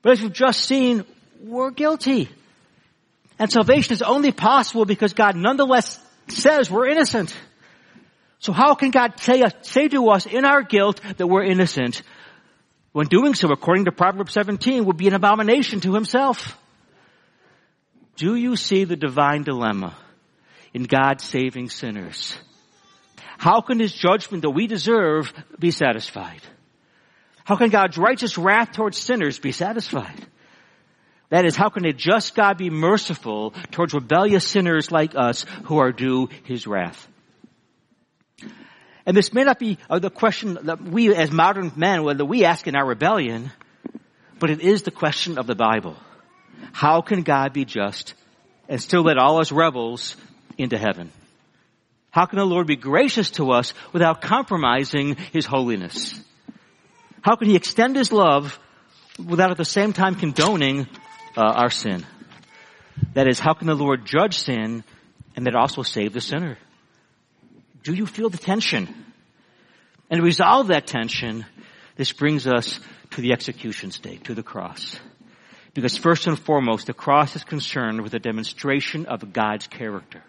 [0.03, 1.05] But as we've just seen,
[1.43, 2.29] we're guilty.
[3.39, 7.37] And salvation is only possible because God nonetheless says we're innocent.
[8.41, 12.03] So how can God say, say to us in our guilt that we're innocent
[12.93, 16.57] when doing so, according to Proverbs 17, would be an abomination to himself?
[18.17, 19.95] Do you see the divine dilemma
[20.75, 22.37] in God saving sinners?
[23.39, 26.41] How can his judgment that we deserve be satisfied?
[27.45, 30.27] How can God's righteous wrath towards sinners be satisfied?
[31.31, 35.79] That is, how can a just God be merciful towards rebellious sinners like us who
[35.79, 37.07] are due his wrath?
[39.05, 42.45] And this may not be uh, the question that we as modern men, whether we
[42.45, 43.51] ask in our rebellion,
[44.39, 45.97] but it is the question of the Bible.
[46.73, 48.15] How can God be just
[48.69, 50.17] and still let all us rebels
[50.57, 51.11] into heaven?
[52.11, 56.19] How can the Lord be gracious to us without compromising His holiness?
[57.23, 58.59] How can He extend His love
[59.19, 60.87] without at the same time condoning
[61.39, 62.05] uh, our sin?
[63.15, 64.83] That is, how can the Lord judge sin
[65.37, 66.59] and then also save the sinner?
[67.85, 68.89] Do you feel the tension?
[70.11, 71.47] And to resolve that tension,
[71.97, 72.81] this brings us
[73.13, 74.99] to the execution stake, to the cross.
[75.75, 80.25] Because first and foremost, the cross is concerned with a demonstration of God's character.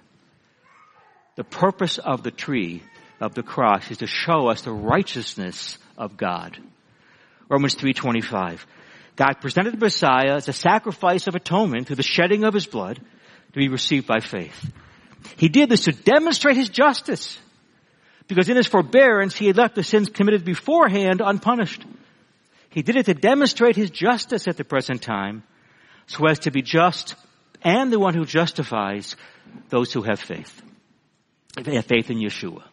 [1.36, 2.84] The purpose of the tree,
[3.20, 6.58] of the cross, is to show us the righteousness of God.
[7.50, 8.60] Romans 3.25.
[9.20, 12.96] God presented the Messiah as a sacrifice of atonement through the shedding of his blood
[12.96, 14.72] to be received by faith.
[15.36, 17.38] He did this to demonstrate his justice.
[18.30, 21.84] Because in his forbearance, he had left the sins committed beforehand unpunished.
[22.70, 25.44] He did it to demonstrate his justice at the present time,
[26.08, 27.16] so as to be just
[27.62, 29.18] and the one who justifies
[29.68, 30.62] those who have faith
[31.66, 32.64] have faith in Yeshua.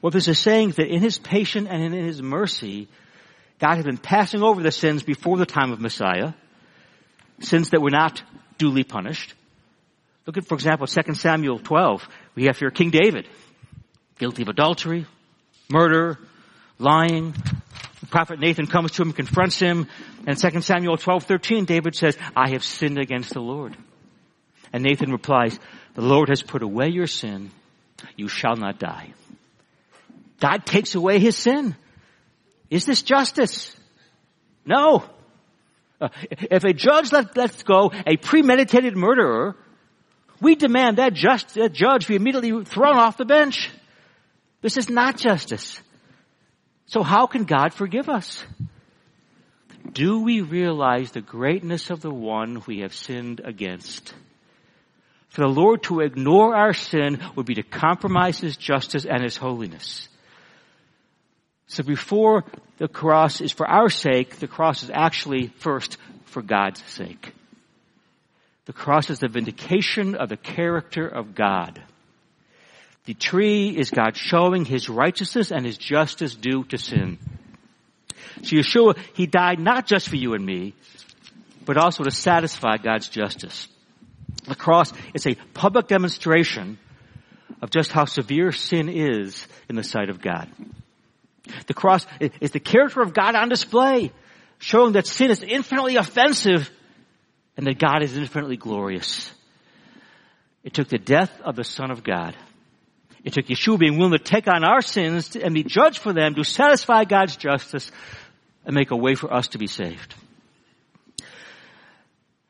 [0.00, 2.88] Well, this is saying that in His patience and in His mercy,
[3.58, 6.32] God has been passing over the sins before the time of Messiah,
[7.40, 8.22] sins that were not
[8.56, 9.34] duly punished.
[10.26, 12.08] Look at, for example, 2 Samuel 12.
[12.34, 13.26] We have here King David,
[14.18, 15.06] guilty of adultery,
[15.70, 16.18] murder,
[16.78, 17.34] lying.
[18.00, 19.88] The prophet Nathan comes to him, confronts him,
[20.26, 23.76] and 2 Samuel 12, 13, David says, I have sinned against the Lord.
[24.72, 25.58] And Nathan replies,
[25.94, 27.50] the Lord has put away your sin.
[28.16, 29.14] You shall not die.
[30.40, 31.74] God takes away his sin.
[32.70, 33.74] Is this justice?
[34.64, 35.04] No.
[36.00, 39.56] Uh, if a judge let, lets go a premeditated murderer,
[40.40, 43.70] we demand that, just, that judge be immediately thrown off the bench.
[44.60, 45.80] This is not justice.
[46.86, 48.44] So how can God forgive us?
[49.92, 54.14] Do we realize the greatness of the one we have sinned against?
[55.28, 59.36] For the Lord to ignore our sin would be to compromise His justice and His
[59.36, 60.07] holiness.
[61.68, 62.44] So before
[62.78, 67.32] the cross is for our sake, the cross is actually first for God's sake.
[68.64, 71.82] The cross is the vindication of the character of God.
[73.04, 77.18] The tree is God showing His righteousness and His justice due to sin.
[78.42, 80.74] So Yeshua, He died not just for you and me,
[81.64, 83.68] but also to satisfy God's justice.
[84.46, 86.78] The cross is a public demonstration
[87.60, 90.48] of just how severe sin is in the sight of God.
[91.66, 94.12] The cross is the character of God on display,
[94.58, 96.70] showing that sin is infinitely offensive
[97.56, 99.32] and that God is infinitely glorious.
[100.64, 102.36] It took the death of the Son of God.
[103.24, 106.34] It took Yeshua being willing to take on our sins and be judged for them
[106.34, 107.90] to satisfy God's justice
[108.64, 110.14] and make a way for us to be saved.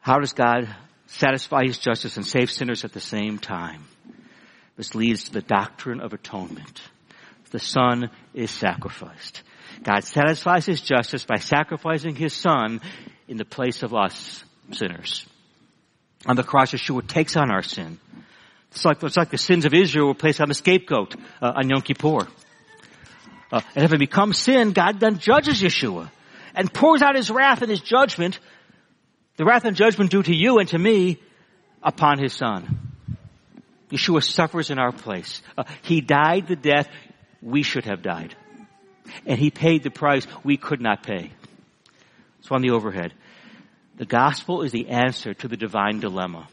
[0.01, 0.69] How does God
[1.07, 3.85] satisfy His justice and save sinners at the same time?
[4.77, 6.81] This leads to the doctrine of atonement
[7.49, 9.43] the Son is sacrificed.
[9.83, 12.81] God satisfies His justice by sacrificing His Son
[13.27, 15.27] in the place of us sinners.
[16.27, 17.99] On the cross, Yeshua takes on our sin.
[18.73, 21.71] It's like, it's like the sins of Israel were placed on the scapegoat uh, on
[21.71, 22.27] Yom Kippur.
[23.51, 26.11] Uh, and if it becomes sin, God then judges Yeshua
[26.55, 28.39] and pours out His wrath and His judgment,
[29.37, 31.19] the wrath and judgment due to you and to me,
[31.83, 32.89] upon His Son.
[33.91, 35.41] Yeshua suffers in our place.
[35.57, 36.89] Uh, he died the death
[37.43, 38.35] we should have died.
[39.27, 41.31] And he paid the price we could not pay.
[42.43, 43.15] So on the overhead.
[43.97, 46.49] The gospel is the answer to the divine dilemma.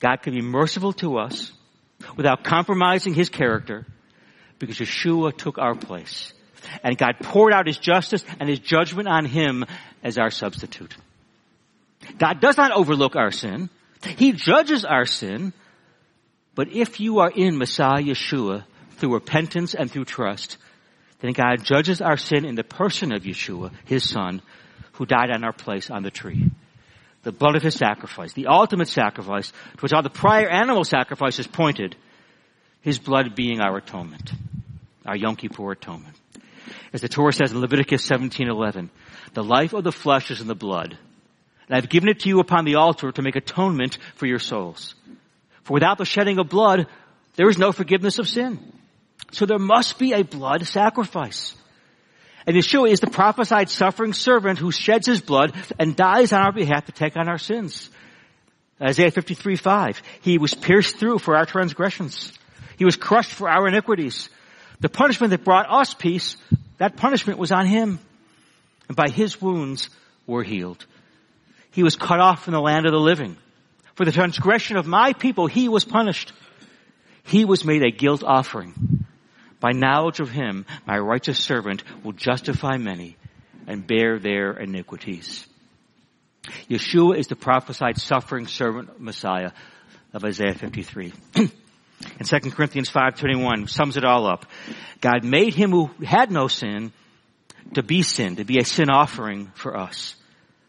[0.00, 1.52] God can be merciful to us
[2.16, 3.86] without compromising his character
[4.58, 6.32] because Yeshua took our place.
[6.84, 9.64] And God poured out his justice and his judgment on him
[10.02, 10.94] as our substitute.
[12.18, 13.70] God does not overlook our sin.
[14.16, 15.52] He judges our sin.
[16.54, 18.64] But if you are in Messiah Yeshua,
[19.02, 20.58] through repentance and through trust,
[21.18, 24.40] then God judges our sin in the person of Yeshua, His Son,
[24.92, 26.48] who died on our place on the tree.
[27.24, 31.48] The blood of His sacrifice, the ultimate sacrifice, to which all the prior animal sacrifices
[31.48, 31.96] pointed,
[32.80, 34.30] His blood being our atonement,
[35.04, 36.14] our Yom Kippur atonement.
[36.92, 38.88] As the Torah says in Leviticus 17:11,
[39.34, 40.96] the life of the flesh is in the blood,
[41.66, 44.94] and I've given it to you upon the altar to make atonement for your souls.
[45.64, 46.86] For without the shedding of blood,
[47.34, 48.72] there is no forgiveness of sin.
[49.32, 51.56] So there must be a blood sacrifice.
[52.46, 56.52] And Yeshua is the prophesied suffering servant who sheds his blood and dies on our
[56.52, 57.88] behalf to take on our sins.
[58.80, 60.02] Isaiah 53, 5.
[60.22, 62.32] He was pierced through for our transgressions.
[62.76, 64.28] He was crushed for our iniquities.
[64.80, 66.36] The punishment that brought us peace,
[66.78, 68.00] that punishment was on him.
[68.88, 69.88] And by his wounds
[70.26, 70.84] we're healed.
[71.70, 73.36] He was cut off from the land of the living.
[73.94, 76.32] For the transgression of my people, he was punished.
[77.24, 79.01] He was made a guilt offering
[79.62, 83.16] by knowledge of him, my righteous servant will justify many
[83.68, 85.46] and bear their iniquities.
[86.68, 89.52] Yeshua is the prophesied suffering servant Messiah
[90.12, 91.12] of Isaiah 53.
[91.36, 91.50] In
[92.24, 94.46] 2 Corinthians 5.21 sums it all up.
[95.00, 96.92] God made him who had no sin
[97.74, 100.16] to be sin, to be a sin offering for us,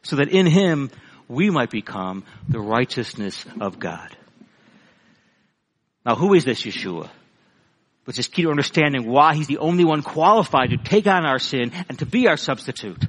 [0.04, 0.92] so that in him
[1.28, 4.16] we might become the righteousness of God.
[6.06, 7.10] Now who is this Yeshua?
[8.06, 11.40] Which is key to understanding why he's the only one qualified to take on our
[11.40, 13.06] sin and to be our substitute.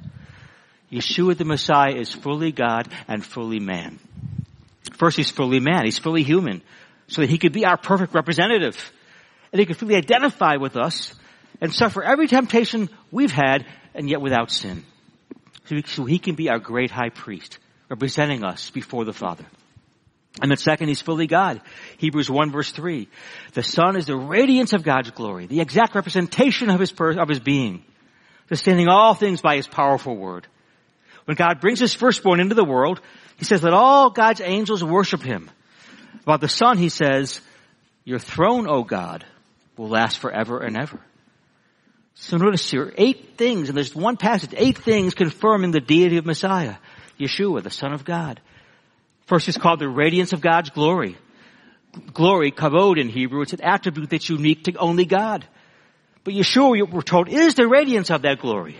[0.91, 3.99] Yeshua the Messiah is fully God and fully man.
[4.93, 5.85] First, he's fully man.
[5.85, 6.61] He's fully human.
[7.07, 8.91] So that he could be our perfect representative.
[9.51, 11.13] And he could fully identify with us
[11.59, 14.85] and suffer every temptation we've had and yet without sin.
[15.85, 17.57] So he can be our great high priest,
[17.89, 19.45] representing us before the Father.
[20.41, 21.61] And then second, he's fully God.
[21.97, 23.07] Hebrews 1 verse 3.
[23.53, 27.29] The Son is the radiance of God's glory, the exact representation of his, per- of
[27.29, 27.83] his being,
[28.49, 30.47] sustaining all things by his powerful word.
[31.25, 33.01] When God brings his firstborn into the world,
[33.37, 35.49] he says, that all God's angels worship him.
[36.23, 37.41] About the Son, he says,
[38.03, 39.25] your throne, O God,
[39.77, 40.99] will last forever and ever.
[42.13, 46.25] So notice here, eight things, and there's one passage, eight things confirming the deity of
[46.25, 46.75] Messiah,
[47.19, 48.39] Yeshua, the Son of God.
[49.25, 51.17] First is called the radiance of God's glory.
[52.13, 55.45] Glory, kavod in Hebrew, it's an attribute that's unique to only God.
[56.23, 58.75] But Yeshua, we're told, is the radiance of that glory.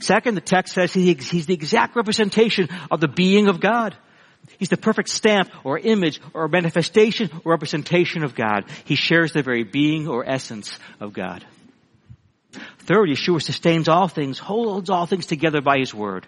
[0.00, 3.96] Second, the text says he's the exact representation of the being of God.
[4.58, 8.64] He's the perfect stamp or image or manifestation or representation of God.
[8.84, 11.44] He shares the very being or essence of God.
[12.78, 16.26] Third, Yeshua sustains all things, holds all things together by His word.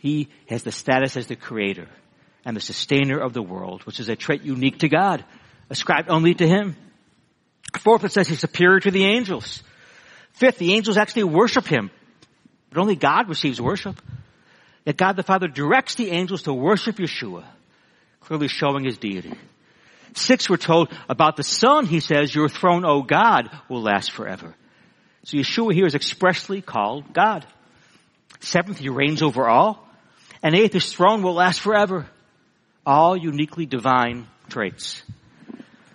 [0.00, 1.88] He has the status as the creator
[2.44, 5.24] and the sustainer of the world, which is a trait unique to God,
[5.68, 6.74] ascribed only to Him.
[7.78, 9.62] Fourth, it says He's superior to the angels.
[10.32, 11.90] Fifth, the angels actually worship Him,
[12.70, 14.00] but only God receives worship
[14.84, 17.44] that God the Father directs the angels to worship Yeshua,
[18.20, 19.34] clearly showing his deity.
[20.14, 24.54] Six, we're told about the Son, he says, your throne, O God, will last forever.
[25.24, 27.46] So Yeshua here is expressly called God.
[28.40, 29.86] Seventh, he reigns over all.
[30.42, 32.06] And eighth, his throne will last forever.
[32.86, 35.02] All uniquely divine traits.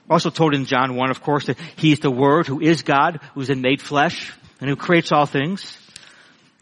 [0.07, 2.83] We're also told in John 1, of course, that he is the Word who is
[2.83, 4.31] God, who is in made flesh,
[4.61, 5.77] and who creates all things.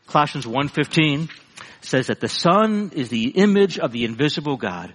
[0.07, 1.29] Colossians 1.15
[1.81, 4.93] says that the Son is the image of the invisible God.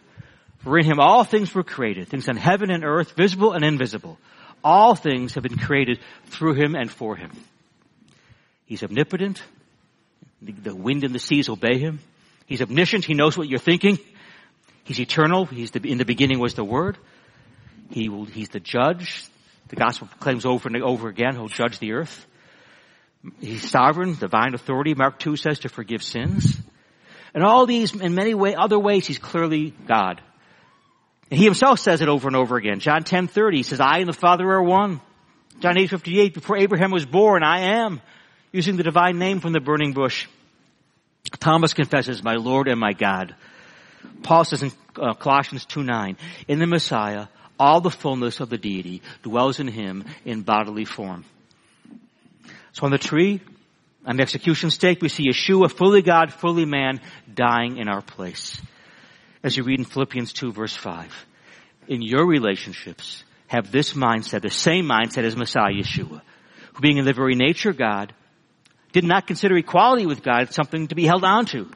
[0.61, 4.19] For in Him all things were created, things on heaven and earth, visible and invisible.
[4.65, 7.31] All things have been created through Him and for Him.
[8.67, 9.43] He's omnipotent.
[10.43, 12.01] The wind and the seas obey Him.
[12.49, 13.05] He's omniscient.
[13.05, 13.99] He knows what you're thinking.
[14.85, 15.45] He's eternal.
[15.45, 16.97] He's the, in the beginning was the Word.
[17.91, 19.23] He will, he's the judge.
[19.69, 22.27] The gospel proclaims over and over again, he'll judge the earth.
[23.39, 24.95] He's sovereign, divine authority.
[24.95, 26.59] Mark 2 says to forgive sins.
[27.35, 30.23] And all these, in many way, other ways, he's clearly God.
[31.31, 32.81] And he himself says it over and over again.
[32.81, 35.03] John 10:30 he says, "I and the Father are one."
[35.61, 38.01] John 8:58, before Abraham was born, I am,
[38.51, 40.27] using the divine name from the burning bush.
[41.41, 43.35] Thomas confesses, "My Lord and my God."
[44.23, 46.17] Paul says in uh, Colossians 2:9,
[46.47, 47.27] "In the Messiah,
[47.59, 51.25] all the fullness of the deity dwells in him in bodily form."
[52.73, 53.41] So on the tree,
[54.07, 57.01] on the execution stake, we see Yeshua, fully God, fully man,
[57.33, 58.61] dying in our place.
[59.43, 61.27] As you read in Philippians 2 verse 5.
[61.89, 66.21] In your relationships, have this mindset, the same mindset as Messiah Yeshua,
[66.73, 68.15] who being in the very nature God,
[68.93, 71.71] did not consider equality with God something to be held on to.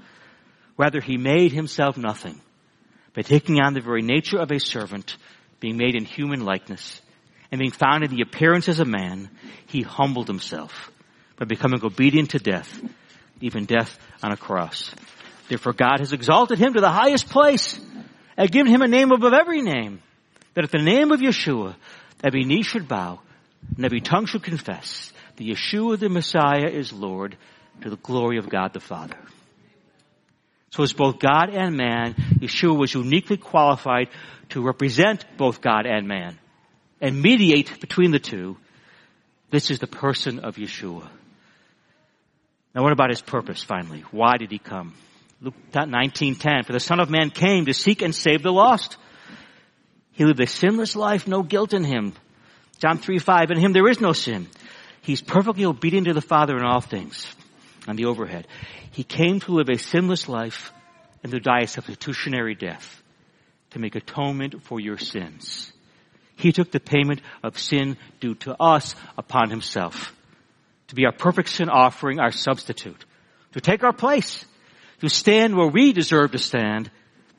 [0.77, 2.41] Rather, he made himself nothing
[3.15, 5.17] by taking on the very nature of a servant,
[5.61, 7.01] being made in human likeness,
[7.51, 9.29] and being found in the appearance as a man,
[9.67, 10.91] he humbled himself
[11.37, 12.81] by becoming obedient to death,
[13.41, 14.95] even death on a cross.
[15.49, 17.79] Therefore God has exalted him to the highest place
[18.37, 20.01] and given him a name above every name,
[20.55, 21.75] that at the name of Yeshua,
[22.25, 23.21] every knee should bow
[23.77, 27.37] and every tongue should confess that Yeshua the Messiah is Lord
[27.83, 29.19] to the glory of God the Father.
[30.71, 34.09] So as both God and man, Yeshua was uniquely qualified
[34.51, 36.39] to represent both God and man
[37.01, 38.57] and mediate between the two.
[39.51, 41.09] This is the person of Yeshua.
[42.75, 44.05] Now what about his purpose finally?
[44.11, 44.95] Why did he come?
[45.43, 48.97] Luke 19:10 For the son of man came to seek and save the lost.
[50.13, 52.15] He lived a sinless life, no guilt in him.
[52.79, 54.49] John 3:5 In him there is no sin.
[55.03, 57.27] He's perfectly obedient to the Father in all things.
[57.87, 58.47] On the overhead.
[58.93, 60.73] He came to live a sinless life
[61.23, 63.03] and to die a substitutionary death
[63.71, 65.73] to make atonement for your sins.
[66.37, 70.15] He took the payment of sin due to us upon himself
[70.89, 73.05] to be our perfect sin offering, our substitute,
[73.53, 74.45] to take our place,
[75.01, 76.91] to stand where we deserve to stand,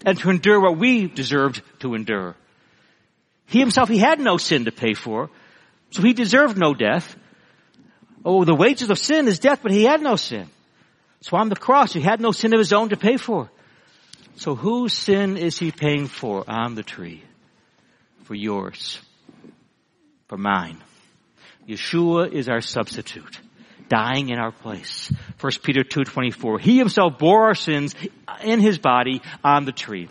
[0.05, 2.35] and to endure what we deserved to endure.
[3.45, 5.29] He himself, he had no sin to pay for,
[5.91, 7.15] so he deserved no death.
[8.25, 10.49] Oh, the wages of sin is death, but he had no sin.
[11.21, 13.49] So on the cross, he had no sin of his own to pay for.
[14.35, 17.23] So whose sin is he paying for on the tree?
[18.23, 18.99] For yours.
[20.27, 20.81] For mine.
[21.67, 23.39] Yeshua is our substitute,
[23.87, 25.11] dying in our place.
[25.39, 26.59] 1 Peter 2.24.
[26.59, 27.95] He himself bore our sins
[28.43, 30.09] in his body on the tree.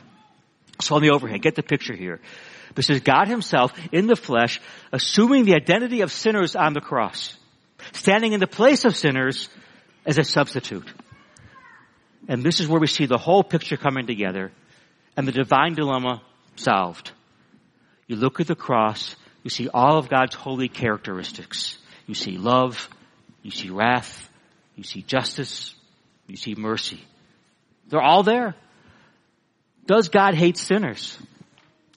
[0.81, 2.21] So on the overhead, get the picture here.
[2.75, 4.61] This is God himself in the flesh,
[4.93, 7.37] assuming the identity of sinners on the cross.
[7.93, 9.49] Standing in the place of sinners
[10.05, 10.91] as a substitute.
[12.29, 14.53] And this is where we see the whole picture coming together
[15.17, 16.23] and the divine dilemma
[16.57, 17.13] solved.
[18.07, 21.79] You look at the cross you see all of God's holy characteristics.
[22.07, 22.89] You see love,
[23.43, 24.29] you see wrath,
[24.77, 25.75] you see justice,
[26.27, 27.01] you see mercy.
[27.89, 28.55] They're all there.
[29.87, 31.19] Does God hate sinners?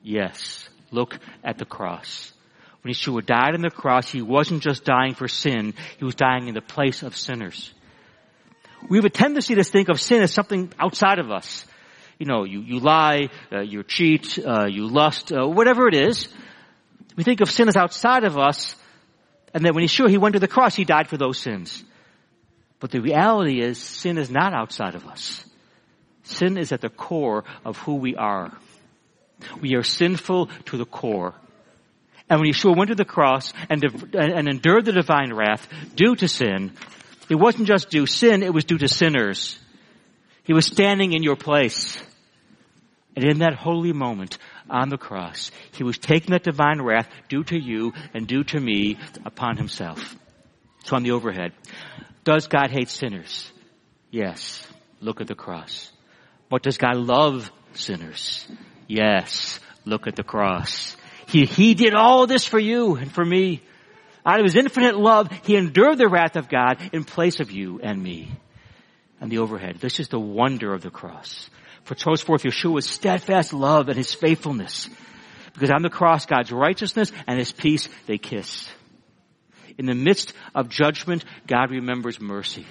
[0.02, 0.68] Yes.
[0.92, 2.34] Look at the cross.
[2.86, 6.48] When Yeshua died on the cross, he wasn't just dying for sin, he was dying
[6.48, 7.74] in the place of sinners.
[8.88, 11.66] We have a tendency to think of sin as something outside of us.
[12.20, 16.28] You know, you, you lie, uh, you cheat, uh, you lust, uh, whatever it is.
[17.16, 18.76] We think of sin as outside of us,
[19.52, 21.84] And that when Yeshua, he went to the cross, he died for those sins.
[22.80, 25.44] But the reality is sin is not outside of us.
[26.22, 28.56] Sin is at the core of who we are.
[29.60, 31.34] We are sinful to the core.
[32.30, 33.84] And when Yeshua went to the cross and,
[34.16, 36.72] and endured the divine wrath due to sin,
[37.30, 39.60] it wasn't just due sin, it was due to sinners.
[40.44, 42.02] He was standing in your place.
[43.16, 44.38] And in that holy moment
[44.70, 48.60] on the cross, he was taking that divine wrath due to you and due to
[48.60, 50.16] me upon himself.
[50.84, 51.54] So on the overhead,
[52.24, 53.52] does God hate sinners?
[54.12, 54.68] Yes.
[55.00, 55.92] Look at the cross.
[56.50, 58.48] But does God love sinners?
[58.88, 59.60] Yes.
[59.86, 60.96] Look at the cross.
[61.36, 63.62] He, he did all this for you and for me.
[64.26, 67.82] Out of his infinite love, he endured the wrath of God in place of you
[67.84, 68.32] and me.
[69.20, 69.80] And the overhead.
[69.82, 71.50] This is the wonder of the cross.
[71.84, 74.90] For shows forth Yeshua's steadfast love and his faithfulness.
[75.54, 78.70] Because on the cross, God's righteousness and his peace, they kiss.
[79.78, 82.66] In the midst of judgment, God remembers mercy.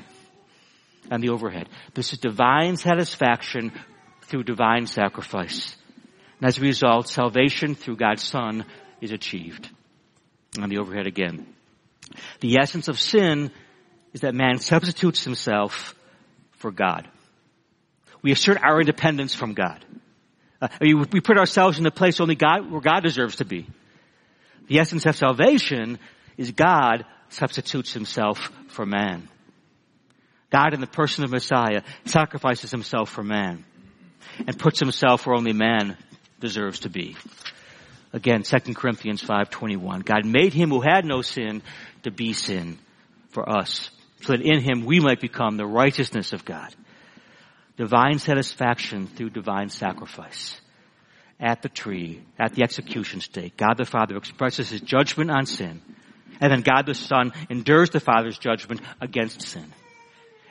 [1.10, 1.68] And the overhead.
[1.92, 3.72] This is divine satisfaction
[4.22, 5.76] through divine sacrifice.
[6.40, 8.64] And as a result, salvation through God's Son
[9.00, 9.68] is achieved.
[10.60, 11.46] On the overhead again.
[12.40, 13.50] The essence of sin
[14.12, 15.94] is that man substitutes himself
[16.52, 17.08] for God.
[18.22, 19.84] We assert our independence from God.
[20.62, 23.66] Uh, we put ourselves in the place only God, where God deserves to be.
[24.68, 25.98] The essence of salvation
[26.36, 29.28] is God substitutes himself for man.
[30.50, 33.64] God in the person of Messiah sacrifices himself for man
[34.46, 35.96] and puts himself where only man
[36.44, 37.16] deserves to be.
[38.12, 40.02] Again, 2 Corinthians 5:21.
[40.02, 41.62] God made him who had no sin
[42.04, 42.78] to be sin
[43.30, 43.90] for us,
[44.20, 46.72] so that in him we might become the righteousness of God.
[47.76, 50.60] Divine satisfaction through divine sacrifice.
[51.40, 55.80] At the tree, at the execution stake, God the Father expresses his judgment on sin,
[56.40, 59.72] and then God the Son endures the Father's judgment against sin.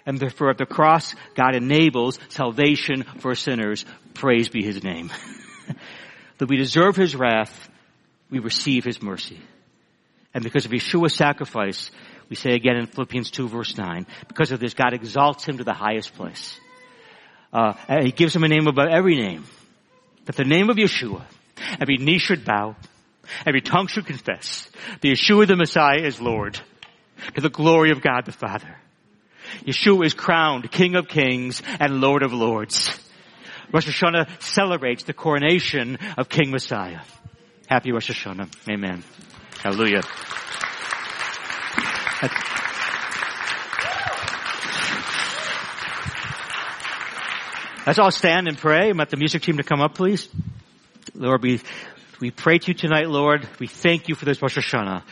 [0.05, 3.85] And therefore at the cross, God enables salvation for sinners.
[4.13, 5.11] Praise be his name.
[6.37, 7.69] that we deserve his wrath,
[8.29, 9.41] we receive his mercy.
[10.33, 11.91] And because of Yeshua's sacrifice,
[12.29, 15.63] we say again in Philippians 2 verse 9, because of this, God exalts him to
[15.63, 16.59] the highest place.
[17.51, 19.45] Uh, he gives him a name above every name.
[20.25, 21.23] That the name of Yeshua,
[21.79, 22.75] every knee should bow,
[23.45, 24.69] every tongue should confess,
[25.01, 26.59] the Yeshua the Messiah is Lord,
[27.35, 28.77] to the glory of God the Father.
[29.65, 32.99] Yeshua is crowned King of Kings and Lord of Lords.
[33.71, 36.99] Rosh Hashanah celebrates the coronation of King Messiah.
[37.67, 38.49] Happy Rosh Hashanah.
[38.69, 39.03] Amen.
[39.61, 40.01] Hallelujah.
[47.85, 48.91] Let's all stand and pray.
[48.91, 50.29] I'm at the music team to come up, please.
[51.13, 51.59] Lord, we,
[52.21, 53.45] we pray to you tonight, Lord.
[53.59, 55.03] We thank you for this Rosh Hashanah.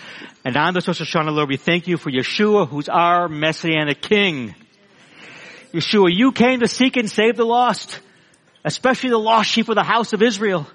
[0.45, 4.55] And on this Rosh Hashanah, Lord, we thank you for Yeshua, who's our Messianic King.
[5.73, 7.99] Yeshua, you came to seek and save the lost
[8.63, 10.67] especially the lost sheep of the house of Israel.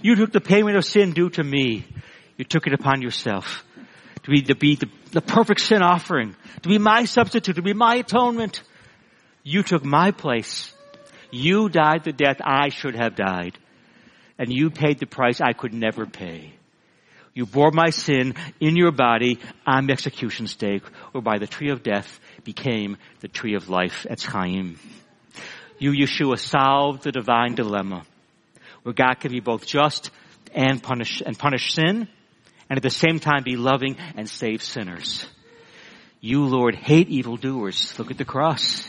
[0.00, 1.84] You took the payment of sin due to me.
[2.36, 3.64] You took it upon yourself
[4.24, 7.74] to be, to be the, the perfect sin offering, to be my substitute, to be
[7.74, 8.62] my atonement.
[9.42, 10.72] You took my place.
[11.30, 13.58] You died the death I should have died.
[14.38, 16.54] And you paid the price I could never pay.
[17.34, 20.82] You bore my sin in your body on the execution stake,
[21.14, 24.78] or by the tree of death became the tree of life Etz Chaim
[25.82, 28.04] you, Yeshua, solved the divine dilemma
[28.84, 30.10] where God can be both just
[30.54, 32.08] and punish, and punish sin
[32.70, 35.26] and at the same time be loving and save sinners.
[36.20, 37.98] You, Lord, hate evildoers.
[37.98, 38.88] Look at the cross.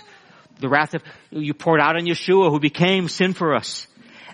[0.60, 3.88] The wrath of, you poured out on Yeshua who became sin for us.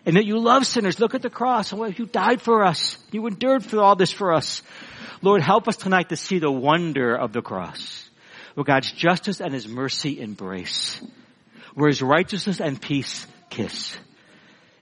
[0.05, 0.99] And that you love sinners.
[0.99, 1.71] Look at the cross.
[1.71, 2.97] And You died for us.
[3.11, 4.61] You endured for all this for us.
[5.21, 8.09] Lord, help us tonight to see the wonder of the cross.
[8.53, 11.01] Where God's justice and His mercy embrace
[11.75, 13.95] where his righteousness and peace kiss.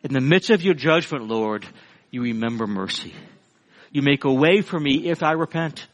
[0.03, 1.65] In the midst of your judgment, Lord,
[2.11, 3.13] you remember mercy.
[3.91, 5.87] You make a way for me if I repent.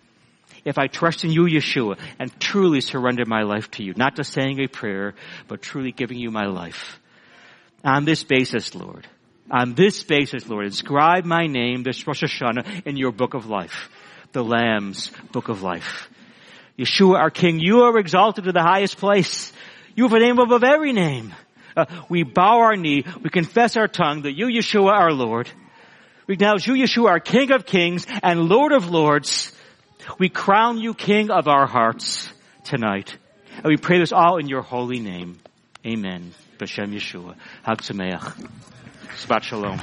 [0.65, 3.93] If I trust in you, Yeshua, and truly surrender my life to you.
[3.95, 5.13] Not just saying a prayer,
[5.47, 6.99] but truly giving you my life.
[7.83, 9.07] On this basis, Lord,
[9.51, 13.89] on this basis, Lord, inscribe my name, this Rosh Hashanah, in your book of life.
[14.31, 16.09] The Lamb's book of life.
[16.77, 19.52] Yeshua, our King, you are exalted to the highest place.
[19.95, 21.33] You have a name above every name.
[21.75, 23.03] Uh, we bow our knee.
[23.21, 25.49] We confess our tongue that you, Yeshua, our Lord.
[26.27, 29.51] We acknowledge you, Yeshua, our King of kings and Lord of lords.
[30.19, 32.31] We crown you King of our hearts
[32.63, 33.17] tonight.
[33.57, 35.39] And we pray this all in your holy name.
[35.85, 36.33] Amen.
[36.57, 37.35] B'Shem Yeshua.
[37.63, 37.79] Hag.
[37.79, 39.79] Shabbat Shalom.